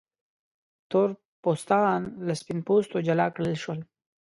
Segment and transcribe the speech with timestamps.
[0.89, 1.09] تور
[1.41, 3.79] پوستان له سپین پوستو جلا کړل شول.